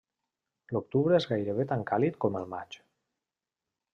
[0.75, 2.81] L'octubre és gairebé tan càlid com el maig.